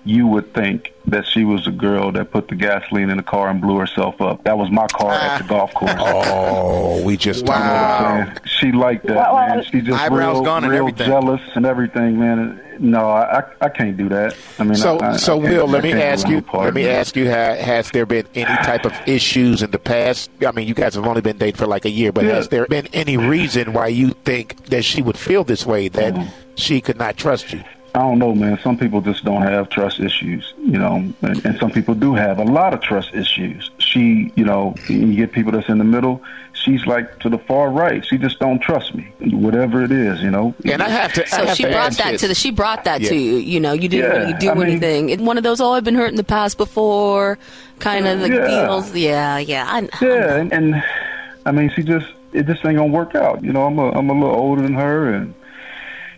you 0.07 0.27
would 0.27 0.55
think 0.55 0.93
that 1.09 1.27
she 1.27 1.45
was 1.45 1.67
a 1.67 1.71
girl 1.71 2.11
that 2.13 2.31
put 2.31 2.49
the 2.49 2.55
gasoline 2.55 3.11
in 3.11 3.17
the 3.17 3.23
car 3.23 3.49
and 3.49 3.61
blew 3.61 3.79
herself 3.79 4.21
up. 4.21 4.43
That 4.45 4.57
was 4.59 4.71
my 4.71 4.87
car 4.89 5.13
at 5.13 5.39
the 5.43 5.49
golf 5.49 5.73
course. 5.75 5.93
Oh, 5.99 7.03
we 7.05 7.17
just 7.17 7.45
Wow. 7.47 7.57
talked 7.59 8.01
Man, 8.03 8.41
she 8.59 8.73
liked 8.73 9.07
that, 9.07 9.17
Well, 9.17 9.35
well, 9.35 9.49
man. 9.57 9.65
She 9.65 9.81
just 9.81 10.01
Eyebrows 10.01 10.37
real, 10.37 10.45
gone 10.45 10.65
and 10.65 10.73
real 10.73 10.81
everything. 10.89 11.07
jealous 11.07 11.41
and 11.55 11.67
everything, 11.67 12.19
man. 12.19 12.61
No, 12.79 13.09
I, 13.09 13.39
I, 13.39 13.43
I 13.63 13.69
can't 13.69 13.97
do 13.97 14.09
that. 14.11 14.37
I 14.59 14.65
mean, 14.65 14.75
So, 14.75 14.99
I, 14.99 15.13
I, 15.13 15.17
so 15.17 15.39
I 15.39 15.43
can't- 15.43 15.53
Will, 15.55 15.67
let 15.69 15.83
me 15.83 15.93
ask 15.93 16.29
you. 16.29 16.43
part, 16.43 16.65
Let 16.67 16.75
me 16.75 16.85
man. 16.85 16.97
ask 16.97 17.17
you: 17.17 17.29
ha, 17.31 17.55
Has 17.55 17.91
there 17.91 18.05
been 18.07 18.27
any 18.35 18.55
type 18.65 18.85
of 18.85 18.93
issues 19.07 19.63
in 19.63 19.71
the 19.71 19.79
past? 19.79 20.31
I 20.47 20.53
mean, 20.53 20.69
you 20.69 20.75
guys 20.75 20.95
have 20.95 21.07
only 21.07 21.21
been 21.23 21.39
dating 21.39 21.57
for 21.57 21.67
like 21.67 21.85
a 21.85 21.91
year, 21.91 22.13
but 22.13 22.25
Yeah. 22.25 22.35
has 22.35 22.49
there 22.49 22.67
been 22.67 22.87
any 22.93 23.17
reason 23.17 23.73
why 23.73 23.87
you 23.89 24.11
think 24.25 24.67
that 24.67 24.85
she 24.85 25.03
would 25.03 25.17
feel 25.19 25.43
this 25.45 25.65
way? 25.67 25.89
That 25.89 26.15
Mm-hmm. 26.15 26.29
she 26.57 26.81
could 26.81 26.99
not 26.99 27.17
trust 27.17 27.53
you? 27.53 27.63
I 27.97 28.01
don't 28.01 28.19
know, 28.19 28.35
man. 28.35 28.59
Some 28.63 28.77
people 28.77 29.01
just 29.01 29.25
don't 29.25 29.41
have 29.41 29.71
trust 29.71 30.01
issues, 30.01 30.53
you 30.59 30.79
know, 30.79 30.97
and, 31.23 31.45
and 31.47 31.59
some 31.59 31.71
people 31.71 31.95
do 31.95 32.15
have 32.15 32.39
a 32.39 32.45
lot 32.45 32.75
of 32.75 32.83
trust 32.83 33.15
issues. 33.15 33.71
She, 33.79 34.31
you 34.37 34.45
know, 34.45 34.75
you 34.87 35.15
get 35.17 35.33
people 35.33 35.51
that's 35.51 35.71
in 35.71 35.79
the 35.79 35.85
middle. 35.85 36.23
She's 36.53 36.85
like 36.85 37.19
to 37.21 37.31
the 37.31 37.39
far 37.39 37.71
right. 37.71 38.05
She 38.05 38.19
just 38.19 38.39
don't 38.39 38.59
trust 38.61 38.95
me, 38.95 39.11
whatever 39.21 39.83
it 39.83 39.91
is, 39.91 40.21
you 40.21 40.31
know. 40.31 40.55
And 40.67 40.83
I 40.83 40.91
have 40.91 41.15
to. 41.15 41.27
So 41.27 41.47
have 41.47 41.57
she 41.57 41.63
to 41.63 41.71
brought 41.71 41.93
that 41.97 42.13
this. 42.13 42.21
to 42.21 42.29
the. 42.29 42.35
She 42.35 42.51
brought 42.51 42.85
that 42.85 43.01
Yeah. 43.01 43.09
to 43.11 43.17
you. 43.17 43.37
You 43.37 43.61
know, 43.61 43.73
you 43.73 43.89
didn't 43.89 44.13
Yeah, 44.13 44.19
really 44.19 44.33
do 44.35 44.51
I 44.51 44.55
mean- 44.55 44.67
anything. 44.67 45.09
It's 45.09 45.23
one 45.23 45.39
of 45.39 45.45
those. 45.45 45.61
Oh, 45.63 45.73
I've 45.73 45.85
been 45.85 45.95
hurt 45.95 46.11
in 46.11 46.17
the 46.17 46.25
past 46.25 46.59
before. 46.59 47.39
Kind 47.79 48.07
of 48.07 48.21
the 48.21 48.29
Yeah. 48.29 48.47
deals. 48.67 48.95
Yeah, 48.95 49.39
yeah. 49.39 49.65
I, 49.69 49.89
Yeah, 50.05 50.35
and, 50.37 50.53
and 50.53 50.85
I 51.47 51.53
mean, 51.53 51.71
she 51.75 51.83
just 51.83 52.07
it 52.35 52.47
just 52.47 52.65
ain't 52.67 52.77
gonna 52.77 52.87
work 52.93 53.15
out. 53.15 53.43
You 53.43 53.53
know, 53.53 53.65
I'm 53.65 53.79
a 53.79 53.91
I'm 53.93 54.11
a 54.11 54.13
little 54.13 54.37
older 54.37 54.61
than 54.63 54.75
her, 54.75 55.13
and 55.15 55.35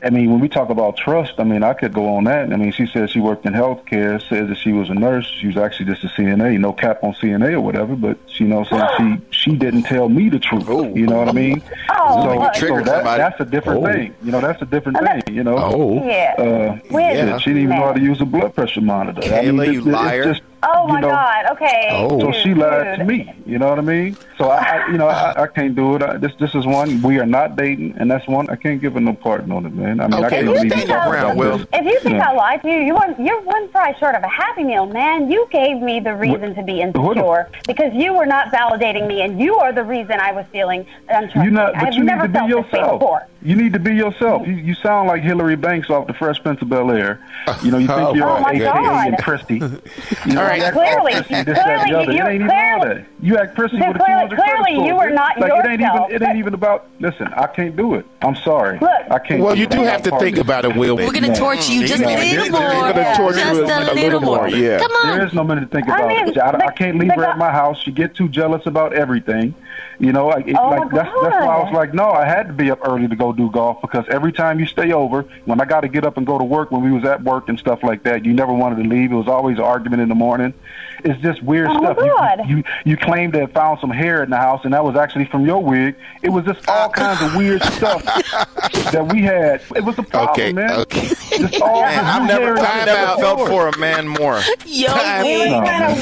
I 0.02 0.10
mean, 0.10 0.30
when 0.30 0.40
we 0.40 0.48
talk 0.48 0.68
about 0.70 0.96
trust, 0.96 1.34
I 1.38 1.44
mean, 1.44 1.62
I 1.62 1.74
could 1.74 1.92
go 1.92 2.14
on 2.14 2.24
that. 2.24 2.52
I 2.52 2.56
mean, 2.56 2.72
she 2.72 2.86
said 2.86 3.10
she 3.10 3.20
worked 3.20 3.46
in 3.46 3.52
healthcare, 3.52 4.20
said 4.28 4.48
that 4.48 4.56
she 4.58 4.72
was 4.72 4.90
a 4.90 4.94
nurse. 4.94 5.26
She 5.40 5.46
was 5.48 5.56
actually 5.56 5.86
just 5.86 6.04
a 6.04 6.08
CNA, 6.08 6.58
no 6.60 6.72
cap 6.72 7.02
on 7.02 7.14
CNA 7.14 7.52
or 7.54 7.60
whatever. 7.60 7.96
But 7.96 8.18
she, 8.26 8.44
you 8.44 8.50
know, 8.50 8.64
saying 8.64 9.22
she 9.30 9.50
she 9.50 9.56
didn't 9.56 9.84
tell 9.84 10.08
me 10.08 10.28
the 10.28 10.38
truth. 10.38 10.68
You 10.96 11.06
know 11.06 11.18
what 11.18 11.28
I 11.28 11.32
mean? 11.32 11.62
Oh, 11.90 12.50
so, 12.54 12.66
so 12.68 12.80
that, 12.82 13.04
that's 13.04 13.40
a 13.40 13.44
different 13.44 13.82
Oh. 13.84 13.92
thing. 13.92 14.14
You 14.22 14.30
know, 14.32 14.40
that's 14.40 14.60
a 14.62 14.66
different 14.66 14.98
thing. 14.98 15.34
You 15.34 15.42
know. 15.44 15.56
Oh. 15.58 16.04
Yeah. 16.06 16.34
Uh, 16.38 16.78
Wait 16.90 17.16
a 17.18 17.32
shit, 17.32 17.40
she 17.42 17.50
didn't 17.50 17.62
even 17.64 17.76
know 17.76 17.86
how 17.86 17.92
to 17.92 18.00
use 18.00 18.20
a 18.20 18.24
blood 18.26 18.54
pressure 18.54 18.80
monitor. 18.80 19.20
I 19.34 19.42
mean, 19.42 19.54
Kayla, 19.56 19.62
it's- 19.62 19.72
you 19.74 19.78
it's 19.80 19.86
liar. 19.88 20.24
just, 20.24 20.42
Oh 20.62 20.88
my 20.88 21.00
know, 21.00 21.08
God. 21.08 21.46
Okay. 21.52 21.88
Oh. 21.92 22.18
so 22.20 22.32
she 22.32 22.52
lied 22.54 22.98
to 22.98 23.04
me. 23.04 23.32
You 23.46 23.58
know 23.58 23.68
what 23.68 23.78
I 23.78 23.82
mean? 23.82 24.16
So 24.36 24.50
I, 24.50 24.58
I 24.58 24.90
you 24.90 24.98
know, 24.98 25.06
I, 25.06 25.42
I 25.42 25.46
can't 25.46 25.74
do 25.76 25.96
it. 25.96 26.02
I, 26.02 26.16
this, 26.16 26.32
this 26.40 26.54
is 26.54 26.66
one 26.66 27.00
we 27.02 27.18
are 27.18 27.26
not 27.26 27.56
dating, 27.56 27.94
and 27.98 28.10
that's 28.10 28.26
one 28.26 28.48
I 28.50 28.56
can't 28.56 28.80
give 28.80 28.94
her 28.94 29.00
no 29.00 29.14
pardon 29.14 29.52
on 29.52 29.66
it, 29.66 29.72
man. 29.72 30.00
I 30.00 30.08
mean, 30.08 30.14
Okay, 30.14 30.26
I 30.26 30.30
can't 30.30 30.48
leave 30.48 30.58
stand 30.58 30.72
you 30.72 30.78
your 30.78 30.96
talking 30.96 31.10
ground, 31.12 31.24
about 31.26 31.36
Will. 31.36 31.66
If 31.72 31.84
you 31.84 32.00
think 32.00 32.16
Yeah. 32.16 32.30
I 32.30 32.32
lied 32.34 32.62
to 32.62 32.68
you, 32.68 32.80
you 32.80 32.96
are, 32.96 33.14
you're 33.20 33.40
one 33.42 33.68
fry 33.68 33.96
short 33.98 34.14
of 34.16 34.22
a 34.22 34.28
Happy 34.28 34.64
Meal, 34.64 34.86
man. 34.86 35.30
You 35.30 35.46
gave 35.50 35.80
me 35.80 36.00
the 36.00 36.14
reason 36.14 36.54
to 36.56 36.62
be 36.62 36.80
insecure 36.80 37.48
because 37.66 37.94
you 37.94 38.12
were 38.14 38.26
not 38.26 38.48
validating 38.52 39.06
me, 39.06 39.22
and 39.22 39.40
you 39.40 39.56
are 39.56 39.72
the 39.72 39.84
reason 39.84 40.18
I 40.20 40.32
was 40.32 40.44
feeling 40.50 40.86
untrustworthy. 41.08 41.46
You 41.46 41.50
not, 41.52 41.74
but 41.74 41.84
I've 41.84 41.94
you 41.94 42.04
never 42.04 42.26
need 42.26 42.34
to 42.34 42.38
felt 42.40 42.48
this 42.48 42.56
way 42.72 42.78
yourself. 42.80 43.00
before. 43.00 43.26
You 43.40 43.54
need 43.54 43.73
to 43.75 43.78
be 43.78 43.95
yourself. 43.95 44.47
You, 44.49 44.54
you 44.54 44.75
sound 44.75 45.07
like 45.07 45.23
Hillary 45.23 45.54
Banks 45.54 45.90
off 45.90 46.09
the 46.09 46.12
Fresh 46.14 46.42
Prince 46.42 46.61
of 46.61 46.68
Bel 46.68 46.90
Air. 46.90 47.21
You 47.62 47.71
know, 47.71 47.78
you 47.78 47.87
think 47.87 47.99
Oh, 48.00 48.14
you're 48.14 48.26
my 48.40 48.50
AKA 48.50 48.64
God. 48.64 49.07
and 49.09 49.18
Christy. 49.18 49.54
You 50.26 50.35
know, 50.35 50.40
All 50.42 50.47
right. 50.49 50.73
Clearly, 50.73 51.14
all 51.14 51.23
prissy, 51.23 51.45
this, 51.45 51.57
that, 51.59 51.68
and 51.68 51.80
the 51.90 51.95
clearly, 51.95 51.95
other. 51.95 52.12
you- 52.12 52.18
It 52.18 52.26
ain't 52.26 52.35
even 52.35 52.50
all 52.50 52.80
clearly- 52.80 53.00
that. 53.02 53.17
You 53.20 53.37
act 53.37 53.56
prissy 53.56 53.78
So 53.78 53.88
with 53.88 53.96
a 53.96 53.98
clearly- 53.98 54.28
200 54.28 54.38
credit 54.38 54.62
clearly 54.64 54.84
you 54.87 54.94
score. 54.94 55.06
were 55.06 55.10
not 55.10 55.38
like, 55.40 55.52
it 55.52 55.68
ain't 55.68 55.80
even. 55.80 56.02
It 56.10 56.22
ain't 56.22 56.38
even 56.38 56.54
about. 56.54 56.87
Listen, 57.00 57.26
I 57.34 57.46
can't 57.48 57.75
do 57.76 57.94
it. 57.94 58.06
I'm 58.22 58.37
sorry. 58.37 58.78
Look. 58.78 58.90
I 59.10 59.18
can't. 59.18 59.42
Well, 59.42 59.54
do 59.54 59.60
you 59.60 59.66
it. 59.66 59.70
do 59.70 59.82
have 59.82 60.02
to 60.02 60.16
think 60.20 60.37
about 60.38 60.64
it, 60.64 60.76
Will. 60.76 60.96
We're 60.96 61.10
gonna 61.12 61.28
No. 61.28 61.34
torture 61.34 61.72
you 61.72 61.87
just 61.87 62.02
a 62.02 62.06
little 62.06 62.50
more. 62.50 62.60
you're 62.62 62.92
gonna 62.92 63.14
torture 63.16 63.38
just 63.40 63.54
you 63.54 63.60
a 63.62 63.64
a 63.64 63.80
little 63.80 63.94
little 63.94 64.20
more. 64.20 64.37
more, 64.38 64.48
yeah. 64.48 64.78
Come 64.78 64.92
on. 64.92 65.16
There 65.18 65.26
is 65.26 65.34
no 65.34 65.42
minute 65.42 65.62
to 65.62 65.66
think 65.66 65.88
I 65.88 65.96
about 65.96 66.08
mean, 66.08 66.28
it. 66.28 66.38
I, 66.38 66.66
I 66.66 66.72
can't 66.72 66.98
leave 66.98 67.12
her 67.12 67.25
at 67.25 67.38
my 67.38 67.50
house. 67.50 67.78
She 67.82 67.90
get 67.90 68.14
too 68.14 68.28
jealous 68.28 68.66
about 68.66 68.92
everything. 68.92 69.54
You 70.00 70.12
know, 70.12 70.30
I, 70.30 70.38
it, 70.46 70.56
Oh, 70.56 70.68
like 70.68 70.90
that's 70.92 71.10
that's 71.22 71.44
why 71.44 71.56
I 71.56 71.62
was 71.64 71.72
like, 71.75 71.92
no, 71.92 72.10
I 72.12 72.25
had 72.25 72.46
to 72.46 72.52
be 72.52 72.70
up 72.70 72.78
early 72.87 73.08
to 73.08 73.16
go 73.16 73.28
go 73.28 73.32
do 73.32 73.50
golf 73.50 73.80
because 73.80 74.04
every 74.08 74.30
time 74.32 74.60
you 74.60 74.66
stay 74.66 74.92
over, 74.92 75.25
when 75.44 75.60
I 75.60 75.64
got 75.64 75.80
to 75.80 75.88
get 75.88 76.04
up 76.04 76.16
and 76.18 76.25
go 76.26 76.38
to 76.38 76.44
work 76.44 76.70
when 76.70 76.82
we 76.82 76.92
was 76.92 77.04
at 77.04 77.25
work 77.25 77.48
and 77.48 77.58
stuff 77.58 77.82
like 77.82 78.04
that, 78.04 78.25
you 78.25 78.32
never 78.32 78.52
wanted 78.52 78.80
to 78.84 78.88
leave. 78.88 79.10
It 79.10 79.16
was 79.16 79.26
always 79.26 79.58
an 79.58 79.64
argument 79.64 80.02
in 80.02 80.08
the 80.08 80.14
morning. 80.14 80.54
It's 81.04 81.20
just 81.22 81.42
weird 81.42 81.68
Oh, 81.70 81.78
stuff. 81.78 81.96
God. 81.98 82.40
You, 82.48 82.56
you 82.58 82.64
you 82.84 82.96
claimed 82.96 83.32
to 83.34 83.40
have 83.40 83.52
found 83.52 83.78
some 83.80 83.90
hair 83.90 84.22
in 84.22 84.30
the 84.30 84.36
house, 84.36 84.60
and 84.64 84.72
that 84.74 84.84
was 84.84 84.96
actually 84.96 85.26
from 85.26 85.44
your 85.46 85.62
wig. 85.62 85.94
It 86.22 86.30
was 86.30 86.44
just 86.44 86.68
all 86.68 86.88
oh. 86.88 86.92
kinds 86.92 87.22
of 87.22 87.36
weird 87.36 87.62
stuff 87.62 88.02
that 88.92 89.10
we 89.12 89.22
had. 89.22 89.62
It 89.76 89.84
was 89.84 89.98
a 89.98 90.02
problem, 90.02 90.30
Okay, 90.30 90.52
man. 90.52 90.80
okay. 90.80 91.08
Just 91.08 91.60
all 91.62 91.82
Man, 91.82 92.04
I've 92.04 92.26
never, 92.26 92.56
hair 92.56 92.58
I've 92.66 92.86
never 92.86 93.12
the 93.16 93.20
felt 93.20 93.48
for 93.48 93.68
a 93.68 93.78
man 93.78 94.08
more. 94.08 94.40
Yo, 94.66 94.88
Time, 94.88 95.24
We 95.24 95.38
Will. 95.38 95.50
No, 95.50 95.60
man. 95.62 95.96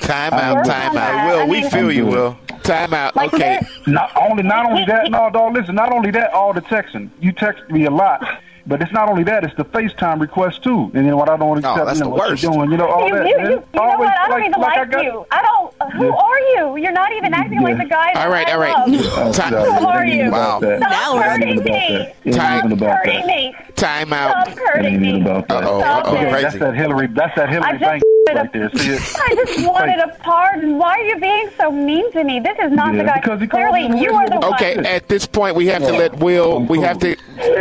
time 0.00 0.32
out, 0.34 0.56
on 0.58 0.64
time 0.64 0.94
that. 0.94 1.14
out. 1.14 1.26
Will, 1.30 1.40
I 1.40 1.44
we 1.46 1.68
feel 1.70 1.92
you, 1.92 2.06
Will. 2.06 2.36
Time 2.62 2.92
out. 2.92 3.14
like 3.16 3.32
Okay. 3.32 3.60
there- 3.60 3.94
Not 3.94 4.10
only, 4.16 4.42
not 4.42 4.66
only 4.66 4.84
that, 4.86 5.10
no, 5.10 5.30
dog. 5.30 5.54
Listen, 5.54 5.74
not 5.74 5.92
only 5.92 6.10
that, 6.10 6.32
all 6.32 6.52
the 6.52 6.60
texting. 6.62 7.10
You 7.20 7.32
text 7.32 7.68
me 7.70 7.84
a 7.86 7.90
lot, 7.90 8.22
but 8.66 8.82
it's 8.82 8.92
not 8.92 9.08
only 9.08 9.24
that. 9.24 9.44
It's 9.44 9.54
the 9.56 9.64
FaceTime 9.64 10.20
request 10.20 10.62
too. 10.62 10.90
And 10.94 11.06
then 11.06 11.16
what 11.16 11.28
I 11.28 11.36
don't 11.36 11.58
accept, 11.58 11.78
Oh, 11.78 11.84
that's 11.84 11.98
you 11.98 12.04
know, 12.04 12.10
the 12.10 12.16
what 12.16 12.28
worst. 12.30 12.42
you're 12.42 12.52
doing, 12.52 12.70
you 12.70 12.76
know, 12.76 12.88
all 12.88 13.08
you, 13.08 13.14
that. 13.14 13.26
you, 13.28 13.38
you, 13.38 13.44
you 13.50 13.56
know 13.74 13.98
what? 13.98 14.08
I 14.08 14.28
don't 14.28 14.30
like- 14.40 14.48
even 14.48 14.60
like 14.60 14.76
like, 14.76 14.78
I 14.78 14.84
got- 14.90 15.04
you. 15.04 15.26
I 15.30 15.42
don't. 15.42 15.92
Who 15.94 16.04
Yeah. 16.06 16.12
are 16.12 16.38
you? 16.40 16.76
You're 16.76 16.92
not 16.92 17.12
even 17.12 17.32
acting 17.34 17.62
like 17.62 17.78
the 17.78 17.84
guy. 17.86 18.12
All 18.22 18.28
right, 18.30 18.48
all 18.52 18.58
right. 18.60 18.88
love. 18.88 19.34
Time- 19.34 19.52
Who 19.54 19.86
are 19.86 20.04
you? 20.06 20.30
Wow. 20.30 20.58
Stop 20.60 21.22
hurting 21.24 21.48
It 21.48 21.50
ain't 21.50 21.60
even 21.60 21.66
about 21.66 21.88
me. 21.90 22.14
that. 22.24 22.32
Time- 22.32 22.58
even 22.58 22.72
about 22.72 22.96
Hurting 22.98 23.26
me. 23.26 23.54
Time 23.76 24.12
out. 24.12 24.48
It 24.48 24.58
hurting 24.58 25.00
me. 25.00 25.22
Uh-oh, 25.24 25.42
Stop 25.44 26.06
uh-oh. 26.06 26.14
it. 26.14 26.28
Crazy. 26.30 26.42
That's 26.42 26.58
that 26.58 26.74
Hillary. 26.76 27.06
That's 27.08 27.34
that 27.36 27.48
I 27.48 27.52
Hillary 27.52 27.78
just 27.78 27.82
wanted 27.82 28.02
right 28.36 28.52
there. 28.52 28.70
See? 28.74 28.92
I 29.22 29.34
just 29.34 29.66
wanted 29.66 29.98
a 30.00 30.08
pardon. 30.20 30.76
Why 30.78 30.90
are 30.98 31.02
you 31.02 31.18
being 31.18 31.48
so 31.56 31.70
mean 31.72 32.12
to 32.12 32.22
me? 32.22 32.40
This 32.40 32.58
is 32.62 32.72
not 32.72 32.92
Yeah, 32.94 33.02
the 33.02 33.08
guy. 33.08 33.20
because 33.20 33.48
Clearly, 33.48 33.98
you 34.00 34.12
are 34.12 34.28
the 34.28 34.38
one. 34.38 34.54
Okay, 34.54 34.76
at 34.76 35.08
this 35.08 35.26
point, 35.26 35.56
we 35.56 35.66
have 35.68 35.82
to 35.82 35.92
let 35.92 36.18
Will. 36.18 36.60
We 36.60 36.80
have 36.80 36.98
to 36.98 37.16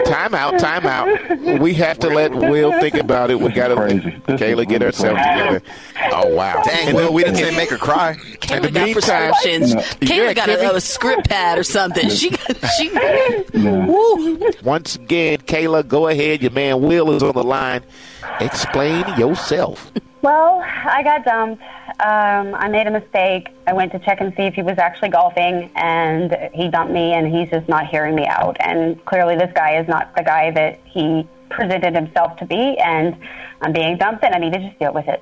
time 0.06 0.36
out, 0.36 0.60
time 0.60 0.86
out. 0.86 0.88
We 1.60 1.74
have 1.75 2.00
to 2.00 2.08
let 2.10 2.34
Will 2.34 2.72
think 2.79 2.96
about 2.96 3.31
it. 3.31 3.39
We 3.39 3.51
got 3.51 3.69
to 3.69 3.75
let 3.75 3.89
Kayla 3.91 4.67
get 4.67 4.81
really 4.81 4.86
herself 4.86 5.17
crazy. 5.17 5.60
together. 5.60 5.62
Oh 6.12 6.34
wow! 6.36 6.62
Dang, 6.65 6.96
Will, 6.96 7.13
we 7.13 7.24
didn't 7.24 7.38
say 7.38 7.55
make 7.55 7.69
her 7.69 7.77
cry. 7.77 8.12
In 8.12 8.17
Kayla 8.17 8.62
the 8.63 8.72
got 8.72 8.86
meantime- 8.86 8.93
prescriptions. 9.31 9.75
No. 9.75 9.81
Kayla 9.81 10.10
Yeah, 10.17 10.34
got 10.34 10.50
Kimmy. 10.50 10.72
a, 10.72 10.75
a 10.75 10.81
script 10.81 11.29
pad 11.29 11.58
or 11.60 11.63
something. 11.63 12.10
She, 12.10 12.31
she, 12.77 12.89
Yeah. 12.93 13.86
woo. 13.86 14.39
Once 14.63 14.96
again, 14.96 15.39
Kayla, 15.39 15.88
go 15.88 16.08
ahead. 16.08 16.41
Your 16.41 16.51
man 16.51 16.81
Will 16.81 17.12
is 17.12 17.24
on 17.24 17.34
the 17.34 17.43
line. 17.43 17.81
Explain 18.39 19.05
yourself. 19.17 19.91
Well, 20.22 20.62
I 20.65 21.01
got 21.03 21.24
dumped. 21.25 21.63
Um, 22.00 22.56
I 22.56 22.70
made 22.70 22.88
a 22.88 22.91
mistake. 22.91 23.50
I 23.68 23.74
went 23.74 23.91
to 23.91 24.00
check 24.00 24.22
and 24.22 24.34
see 24.38 24.44
if 24.44 24.53
he 24.53 24.62
was 24.62 24.77
actually 24.77 25.10
golfing, 25.10 25.70
and 25.75 26.36
he 26.53 26.70
dumped 26.70 26.94
me, 26.94 27.12
and 27.13 27.27
he's 27.27 27.50
just 27.50 27.68
not 27.68 27.88
hearing 27.88 28.15
me 28.15 28.25
out. 28.25 28.56
And 28.62 29.03
clearly, 29.06 29.36
this 29.36 29.51
guy 29.53 29.77
is 29.77 29.88
not 29.88 30.15
the 30.15 30.24
guy 30.24 30.51
that 30.51 30.79
he 30.86 31.27
presented 31.50 31.96
himself 31.96 32.38
to 32.38 32.46
be, 32.46 32.77
and 32.77 33.18
I'm 33.62 33.74
being 33.74 33.98
dumped, 33.98 34.24
and 34.24 34.34
I 34.34 34.38
need 34.38 34.53
to 34.53 34.60
just 34.60 34.79
deal 34.79 34.94
with 34.94 35.08
it. 35.10 35.22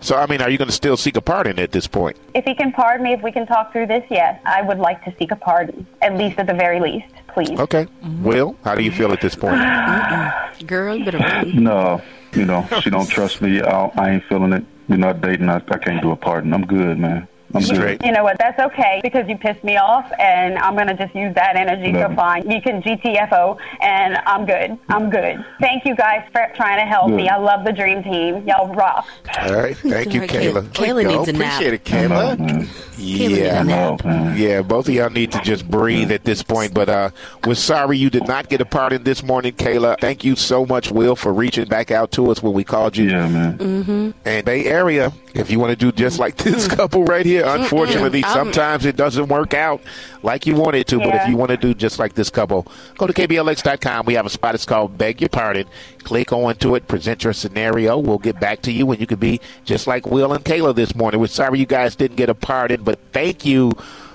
So, 0.00 0.16
I 0.16 0.26
mean, 0.26 0.42
are 0.42 0.50
you 0.50 0.58
going 0.58 0.68
to 0.68 0.74
still 0.74 0.98
seek 0.98 1.16
a 1.16 1.22
pardon 1.22 1.58
at 1.58 1.72
this 1.72 1.86
point? 1.86 2.18
If 2.34 2.44
he 2.44 2.54
can 2.54 2.72
pardon 2.72 3.04
me, 3.04 3.14
if 3.14 3.22
we 3.22 3.32
can 3.32 3.46
talk 3.46 3.72
through 3.72 3.86
this, 3.86 4.04
yes, 4.10 4.38
I 4.44 4.60
would 4.60 4.78
like 4.78 5.02
to 5.04 5.14
seek 5.18 5.30
a 5.30 5.36
pardon, 5.36 5.86
at 6.02 6.14
least 6.18 6.38
at 6.38 6.46
the 6.46 6.52
very 6.52 6.78
least, 6.78 7.14
please. 7.28 7.58
Okay. 7.58 7.86
Will, 8.20 8.54
how 8.64 8.74
do 8.74 8.82
you 8.82 8.92
feel 8.92 9.12
at 9.12 9.22
this 9.22 9.34
point? 9.34 9.56
Girl, 10.66 10.94
you 10.96 11.06
better 11.06 11.18
run. 11.20 11.64
No, 11.64 12.02
you 12.36 12.44
know, 12.44 12.66
she 12.82 12.90
don't 12.90 13.06
trust 13.18 13.40
me. 13.40 13.60
I, 13.60 13.86
I 13.96 14.10
ain't 14.10 14.24
feeling 14.24 14.52
it. 14.52 14.64
We're 14.88 14.96
not 14.96 15.20
dating. 15.20 15.48
I, 15.48 15.56
I 15.56 15.78
can't 15.78 16.02
do 16.02 16.10
a 16.10 16.16
pardon. 16.16 16.52
I'm 16.52 16.66
good, 16.66 16.98
man. 16.98 17.26
I'm 17.52 17.62
Straight. 17.62 17.98
good. 18.00 18.06
You 18.06 18.12
know 18.12 18.24
what? 18.24 18.38
That's 18.38 18.58
okay 18.58 19.00
because 19.02 19.28
you 19.28 19.36
pissed 19.36 19.62
me 19.62 19.76
off, 19.76 20.10
and 20.18 20.58
I'm 20.58 20.76
gonna 20.76 20.96
just 20.96 21.14
use 21.14 21.34
that 21.34 21.56
energy 21.56 21.92
No. 21.92 22.08
to 22.08 22.14
fine. 22.16 22.48
You 22.50 22.60
can 22.60 22.82
GTFO, 22.82 23.58
and 23.80 24.16
I'm 24.26 24.44
good. 24.46 24.78
I'm 24.88 25.10
good. 25.10 25.44
Thank 25.60 25.84
you 25.84 25.94
guys 25.94 26.26
for 26.32 26.48
trying 26.56 26.78
to 26.78 26.84
help 26.84 27.10
me. 27.10 27.28
I 27.28 27.36
love 27.36 27.64
the 27.64 27.72
dream 27.72 28.02
team. 28.02 28.46
Y'all 28.46 28.74
rock. 28.74 29.06
All 29.40 29.54
right. 29.54 29.76
Thank 29.76 30.14
you, 30.14 30.22
Kayla. 30.22 30.62
Kayla 30.70 31.06
needs 31.06 31.28
a 31.28 31.32
nap. 31.32 31.60
Appreciate 31.60 31.74
it, 31.74 31.92
I 31.94 32.06
know, 32.08 32.36
Kayla. 32.36 32.68
Yeah. 32.96 33.98
I. 34.04 34.34
Yeah, 34.36 34.62
both 34.62 34.88
of 34.88 34.94
y'all 34.94 35.10
need 35.10 35.32
to 35.32 35.40
just 35.42 35.68
breathe 35.68 36.10
at 36.12 36.24
this 36.24 36.42
point. 36.42 36.74
But 36.74 36.88
uh, 36.88 37.10
we're 37.44 37.54
sorry 37.54 37.98
you 37.98 38.10
did 38.10 38.26
not 38.26 38.48
get 38.48 38.60
a 38.60 38.64
pardon 38.64 39.04
this 39.04 39.22
morning, 39.22 39.52
Kayla. 39.52 39.98
Thank 40.00 40.24
you 40.24 40.36
so 40.36 40.64
much, 40.66 40.90
Will, 40.90 41.16
for 41.16 41.32
reaching 41.32 41.66
back 41.66 41.90
out 41.90 42.10
to 42.12 42.30
us 42.30 42.42
when 42.42 42.52
we 42.52 42.64
called 42.64 42.96
you. 42.96 43.10
Yeah, 43.10 43.28
man. 43.28 43.58
Mm-hmm. 43.58 44.10
And 44.24 44.44
Bay 44.46 44.64
Area, 44.66 45.12
if 45.34 45.50
you 45.50 45.58
want 45.58 45.70
to 45.70 45.76
do 45.76 45.92
just 45.92 46.18
like 46.18 46.36
this 46.36 46.66
couple 46.74 47.04
right 47.04 47.26
here, 47.26 47.33
unfortunately, 47.42 48.22
I'm- 48.24 48.32
sometimes 48.34 48.84
it 48.86 48.96
doesn't 48.96 49.28
work 49.28 49.54
out 49.54 49.80
like 50.22 50.46
you 50.46 50.54
want 50.54 50.76
it 50.76 50.86
to. 50.88 50.98
But 50.98 51.14
if 51.14 51.28
you 51.28 51.36
want 51.36 51.50
to 51.50 51.56
do 51.56 51.74
just 51.74 51.98
like 51.98 52.14
this 52.14 52.30
couple, 52.30 52.66
go 52.98 53.06
to 53.06 53.12
KBLX.com. 53.12 54.06
We 54.06 54.14
have 54.14 54.26
a 54.26 54.30
spot. 54.30 54.54
It's 54.54 54.64
called 54.64 54.96
Beg 54.96 55.20
Your 55.20 55.28
Pardon. 55.28 55.66
Click 56.02 56.32
on 56.32 56.54
to 56.56 56.74
it, 56.74 56.86
present 56.88 57.24
your 57.24 57.32
scenario. 57.32 57.98
We'll 57.98 58.18
get 58.18 58.38
back 58.40 58.62
to 58.62 58.72
you, 58.72 58.90
and 58.90 59.00
you 59.00 59.06
could 59.06 59.20
be 59.20 59.40
just 59.64 59.86
like 59.86 60.06
Will 60.06 60.32
and 60.32 60.44
Kayla 60.44 60.74
this 60.74 60.94
morning. 60.94 61.20
We're 61.20 61.26
sorry 61.28 61.58
you 61.58 61.66
guys 61.66 61.96
didn't 61.96 62.16
get 62.16 62.28
a 62.28 62.34
pardon, 62.34 62.82
but 62.82 62.98
thank 63.12 63.44
you 63.44 63.72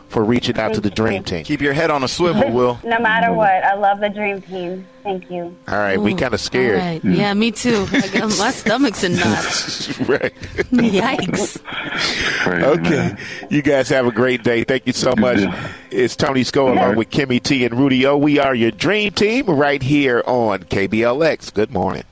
for 0.09 0.23
reaching 0.23 0.57
out 0.59 0.73
to 0.73 0.81
the 0.81 0.89
Dream 0.89 1.23
Team. 1.23 1.43
Keep 1.45 1.61
your 1.61 1.73
head 1.73 1.89
on 1.91 2.03
a 2.03 2.07
swivel, 2.07 2.51
Will. 2.51 2.79
No 2.83 2.99
matter 2.99 3.31
what, 3.33 3.49
I 3.63 3.75
love 3.75 3.99
the 3.99 4.09
dream 4.09 4.41
team. 4.41 4.85
Thank 5.03 5.31
you. 5.31 5.55
All 5.67 5.77
right, 5.77 5.99
we 5.99 6.13
kind 6.13 6.33
of 6.33 6.41
scared. 6.41 6.79
all 6.79 6.85
right. 6.85 7.03
Yeah, 7.05 7.33
me 7.33 7.51
too. 7.51 7.87
I 7.91 8.07
got, 8.09 8.37
my 8.37 8.51
stomach's 8.51 9.03
in 9.03 9.15
knots. 9.15 9.99
right. 10.09 10.33
Yikes. 10.71 11.63
Crazy, 12.43 12.65
Okay. 12.65 12.89
man. 12.89 13.17
You 13.49 13.61
guys 13.61 13.87
have 13.89 14.05
a 14.05 14.11
great 14.11 14.43
day. 14.43 14.63
Thank 14.63 14.85
you 14.87 14.93
so 14.93 15.15
much. 15.15 15.39
It's 15.91 16.15
Tony 16.15 16.43
Sco 16.43 16.73
along 16.73 16.95
with 16.97 17.09
Kimmy 17.09 17.41
T 17.41 17.63
and 17.65 17.75
Rudy 17.77 18.05
O. 18.05 18.17
We 18.17 18.39
are 18.39 18.53
your 18.53 18.71
dream 18.71 19.11
team 19.11 19.45
right 19.45 19.81
here 19.81 20.21
on 20.27 20.59
KBLX. 20.63 21.53
Good 21.53 21.71
morning. 21.71 22.03